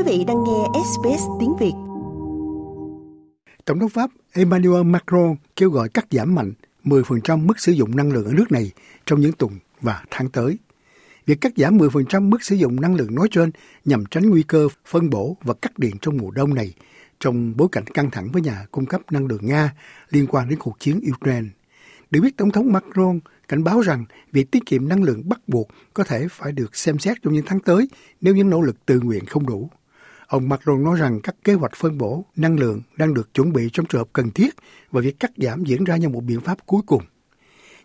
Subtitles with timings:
[0.00, 1.72] Quý vị đang nghe SBS tiếng Việt.
[3.64, 6.52] Tổng thống Pháp Emmanuel Macron kêu gọi cắt giảm mạnh
[6.84, 8.70] 10% mức sử dụng năng lượng ở nước này
[9.06, 10.58] trong những tuần và tháng tới.
[11.26, 13.50] Việc cắt giảm 10% mức sử dụng năng lượng nói trên
[13.84, 16.74] nhằm tránh nguy cơ phân bổ và cắt điện trong mùa đông này
[17.20, 19.74] trong bối cảnh căng thẳng với nhà cung cấp năng lượng Nga
[20.10, 21.48] liên quan đến cuộc chiến Ukraine.
[22.10, 25.68] Được biết, Tổng thống Macron cảnh báo rằng việc tiết kiệm năng lượng bắt buộc
[25.94, 27.88] có thể phải được xem xét trong những tháng tới
[28.20, 29.70] nếu những nỗ lực tự nguyện không đủ.
[30.30, 33.70] Ông Macron nói rằng các kế hoạch phân bổ, năng lượng đang được chuẩn bị
[33.72, 34.54] trong trường hợp cần thiết
[34.90, 37.02] và việc cắt giảm diễn ra như một biện pháp cuối cùng.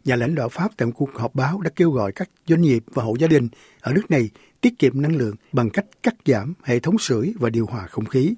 [0.06, 2.84] Nhà lãnh đạo Pháp tại một cuộc họp báo đã kêu gọi các doanh nghiệp
[2.94, 3.48] và hộ gia đình
[3.82, 4.30] ở nước này
[4.62, 8.06] tiết kiệm năng lượng bằng cách cắt giảm hệ thống sưởi và điều hòa không
[8.06, 8.34] khí.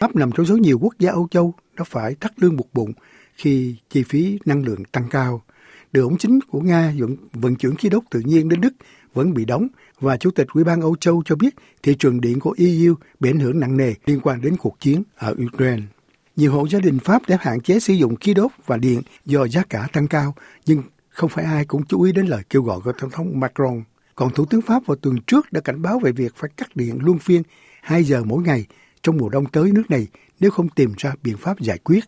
[0.00, 2.92] Pháp nằm trong số nhiều quốc gia Âu Châu đã phải thắt lưng buộc bụng
[3.34, 5.42] khi chi phí năng lượng tăng cao.
[5.94, 8.74] Đường ống chính của Nga vận, vận chuyển khí đốt tự nhiên đến Đức
[9.12, 9.68] vẫn bị đóng
[10.00, 13.30] và Chủ tịch Ủy ban Âu Châu cho biết thị trường điện của EU bị
[13.30, 15.82] ảnh hưởng nặng nề liên quan đến cuộc chiến ở Ukraine.
[16.36, 19.46] Nhiều hộ gia đình Pháp đã hạn chế sử dụng khí đốt và điện do
[19.46, 20.34] giá cả tăng cao,
[20.66, 23.82] nhưng không phải ai cũng chú ý đến lời kêu gọi của Tổng thống Macron.
[24.14, 26.98] Còn Thủ tướng Pháp vào tuần trước đã cảnh báo về việc phải cắt điện
[27.02, 27.42] luân phiên
[27.82, 28.66] 2 giờ mỗi ngày
[29.02, 30.06] trong mùa đông tới nước này
[30.40, 32.04] nếu không tìm ra biện pháp giải quyết.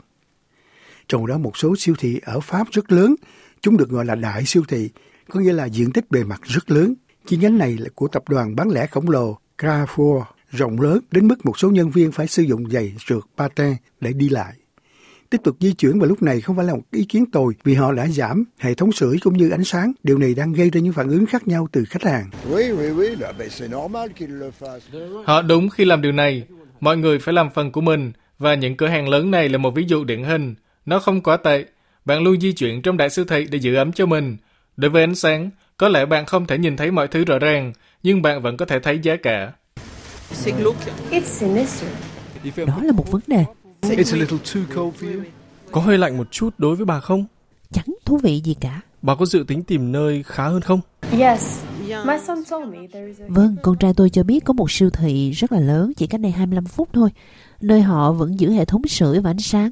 [1.08, 3.14] Trong đó một số siêu thị ở Pháp rất lớn,
[3.60, 4.90] chúng được gọi là đại siêu thị,
[5.28, 6.94] có nghĩa là diện tích bề mặt rất lớn.
[7.26, 11.28] Chi nhánh này là của tập đoàn bán lẻ khổng lồ Carrefour, rộng lớn đến
[11.28, 14.54] mức một số nhân viên phải sử dụng giày trượt patin để đi lại.
[15.30, 17.74] Tiếp tục di chuyển vào lúc này không phải là một ý kiến tồi vì
[17.74, 19.92] họ đã giảm hệ thống sưởi cũng như ánh sáng.
[20.02, 22.30] Điều này đang gây ra những phản ứng khác nhau từ khách hàng.
[25.24, 26.46] Họ đúng khi làm điều này.
[26.80, 29.74] Mọi người phải làm phần của mình và những cửa hàng lớn này là một
[29.74, 30.54] ví dụ điển hình.
[30.86, 31.64] Nó không quá tệ.
[32.06, 34.36] Bạn luôn di chuyển trong đại siêu thị để giữ ấm cho mình.
[34.76, 37.72] Đối với ánh sáng, có lẽ bạn không thể nhìn thấy mọi thứ rõ ràng,
[38.02, 39.52] nhưng bạn vẫn có thể thấy giá cả.
[42.66, 43.44] Đó là một vấn đề.
[45.72, 47.24] Có hơi lạnh một chút đối với bà không?
[47.72, 48.80] Chẳng thú vị gì cả.
[49.02, 50.80] Bà có dự tính tìm nơi khá hơn không?
[53.28, 56.20] Vâng, con trai tôi cho biết có một siêu thị rất là lớn chỉ cách
[56.20, 57.10] đây 25 phút thôi,
[57.60, 59.70] nơi họ vẫn giữ hệ thống sưởi và ánh sáng.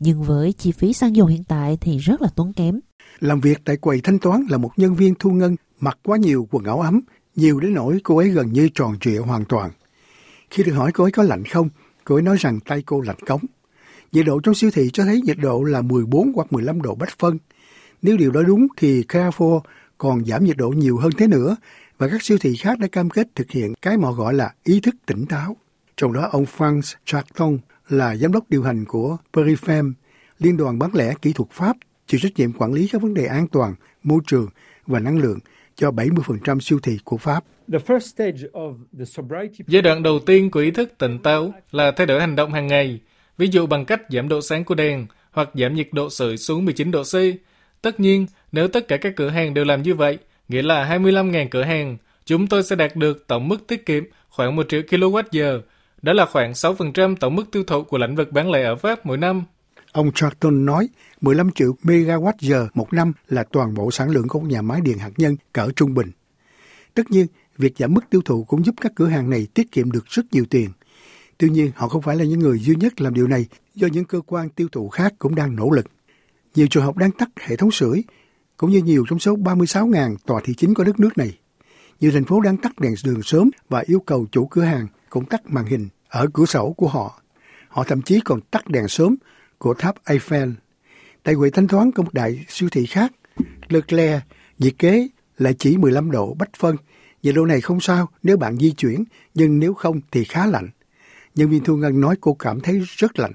[0.00, 2.80] Nhưng với chi phí xăng dầu hiện tại thì rất là tốn kém.
[3.20, 6.48] Làm việc tại quầy thanh toán là một nhân viên thu ngân mặc quá nhiều
[6.50, 7.00] quần áo ấm,
[7.36, 9.70] nhiều đến nỗi cô ấy gần như tròn trịa hoàn toàn.
[10.50, 11.68] Khi được hỏi cô ấy có lạnh không,
[12.04, 13.40] cô ấy nói rằng tay cô lạnh cống.
[14.12, 17.18] Nhiệt độ trong siêu thị cho thấy nhiệt độ là 14 hoặc 15 độ bách
[17.18, 17.38] phân.
[18.02, 19.60] Nếu điều đó đúng thì Carrefour
[19.98, 21.56] còn giảm nhiệt độ nhiều hơn thế nữa
[21.98, 24.80] và các siêu thị khác đã cam kết thực hiện cái mà gọi là ý
[24.80, 25.56] thức tỉnh táo.
[25.96, 29.92] Trong đó ông Franz Charton là giám đốc điều hành của Perifem,
[30.38, 33.26] liên đoàn bán lẻ kỹ thuật Pháp, chịu trách nhiệm quản lý các vấn đề
[33.26, 34.46] an toàn, môi trường
[34.86, 35.38] và năng lượng
[35.76, 37.44] cho 70% siêu thị của Pháp.
[39.66, 42.66] Giai đoạn đầu tiên của ý thức tỉnh táo là thay đổi hành động hàng
[42.66, 43.00] ngày,
[43.38, 46.64] ví dụ bằng cách giảm độ sáng của đèn hoặc giảm nhiệt độ sưởi xuống
[46.64, 47.14] 19 độ C.
[47.82, 50.18] Tất nhiên, nếu tất cả các cửa hàng đều làm như vậy,
[50.48, 54.56] nghĩa là 25.000 cửa hàng, chúng tôi sẽ đạt được tổng mức tiết kiệm khoảng
[54.56, 55.60] 1 triệu kWh.
[56.04, 59.06] Đó là khoảng 6% tổng mức tiêu thụ của lĩnh vực bán lẻ ở Pháp
[59.06, 59.44] mỗi năm.
[59.92, 60.88] Ông Charlton nói
[61.20, 64.98] 15 triệu megawatt giờ một năm là toàn bộ sản lượng của nhà máy điện
[64.98, 66.10] hạt nhân cỡ trung bình.
[66.94, 67.26] Tất nhiên,
[67.58, 70.22] việc giảm mức tiêu thụ cũng giúp các cửa hàng này tiết kiệm được rất
[70.32, 70.70] nhiều tiền.
[71.38, 74.04] Tuy nhiên, họ không phải là những người duy nhất làm điều này, do những
[74.04, 75.86] cơ quan tiêu thụ khác cũng đang nỗ lực.
[76.54, 78.04] Nhiều trường học đang tắt hệ thống sưởi,
[78.56, 81.38] cũng như nhiều trong số 36.000 tòa thị chính của đất nước này.
[82.00, 85.24] Nhiều thành phố đang tắt đèn đường sớm và yêu cầu chủ cửa hàng cũng
[85.24, 87.22] tắt màn hình ở cửa sổ của họ.
[87.68, 89.16] Họ thậm chí còn tắt đèn sớm
[89.58, 90.52] của tháp Eiffel.
[91.22, 93.12] Tại quầy thanh toán của một đại siêu thị khác,
[93.68, 94.22] Leclerc
[94.58, 95.08] nhiệt kế
[95.38, 96.76] là chỉ 15 độ bách phân.
[97.22, 99.04] Nhiệt độ này không sao nếu bạn di chuyển,
[99.34, 100.68] nhưng nếu không thì khá lạnh.
[101.34, 103.32] Nhân viên thu ngân nói cô cảm thấy rất lạnh.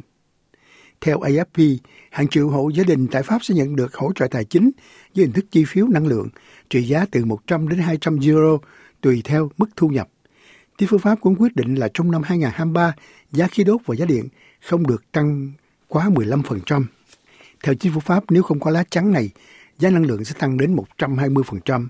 [1.02, 1.78] Theo AFP,
[2.12, 4.72] hàng triệu hộ gia đình tại Pháp sẽ nhận được hỗ trợ tài chính
[5.14, 6.30] dưới hình thức chi phiếu năng lượng,
[6.70, 8.58] trị giá từ 100 đến 200 euro
[9.02, 10.10] tùy theo mức thu nhập.
[10.80, 12.94] Chính phủ Pháp cũng quyết định là trong năm 2023,
[13.32, 14.28] giá khí đốt và giá điện
[14.62, 15.52] không được tăng
[15.88, 16.84] quá 15%.
[17.64, 19.30] Theo chính phủ Pháp, nếu không có lá chắn này,
[19.80, 21.88] giá năng lượng sẽ tăng đến 120%.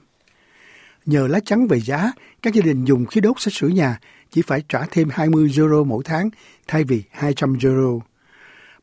[1.06, 4.00] Nhờ lá chắn về giá, các gia đình dùng khí đốt sẽ sửa nhà
[4.32, 6.30] chỉ phải trả thêm 20 euro mỗi tháng
[6.68, 8.00] thay vì 200 euro.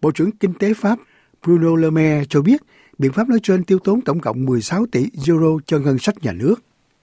[0.01, 0.99] Bộ trưởng Kinh tế Pháp
[1.43, 2.63] Bruno Le Maire cho biết
[2.99, 6.33] biện pháp nói trên tiêu tốn tổng cộng 16 tỷ euro cho ngân sách nhà
[6.33, 6.55] nước.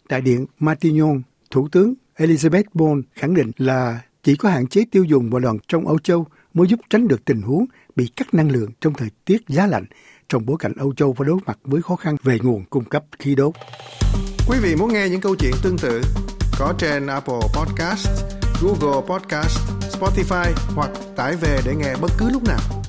[0.07, 1.21] Tại điện Matignon,
[1.51, 5.57] Thủ tướng Elizabeth Bond khẳng định là chỉ có hạn chế tiêu dùng và đoàn
[5.67, 7.65] trong Âu Châu mới giúp tránh được tình huống
[7.95, 9.85] bị cắt năng lượng trong thời tiết giá lạnh
[10.29, 13.03] trong bối cảnh Âu Châu phải đối mặt với khó khăn về nguồn cung cấp
[13.19, 13.53] khí đốt.
[14.47, 16.01] Quý vị muốn nghe những câu chuyện tương tự
[16.59, 18.07] có trên Apple Podcast,
[18.61, 19.59] Google Podcast,
[19.99, 22.82] Spotify hoặc tải về để nghe bất cứ lúc nào.